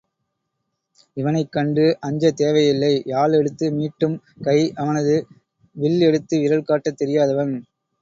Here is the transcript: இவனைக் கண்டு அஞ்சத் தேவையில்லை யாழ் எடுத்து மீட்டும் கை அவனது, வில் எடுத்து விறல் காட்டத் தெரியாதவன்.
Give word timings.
இவனைக் 1.17 1.51
கண்டு 1.51 1.85
அஞ்சத் 2.01 2.35
தேவையில்லை 2.35 2.91
யாழ் 3.05 3.33
எடுத்து 3.33 3.71
மீட்டும் 3.71 4.17
கை 4.43 4.59
அவனது, 4.75 5.15
வில் 5.75 6.01
எடுத்து 6.01 6.37
விறல் 6.39 6.67
காட்டத் 6.67 6.97
தெரியாதவன். 6.97 7.55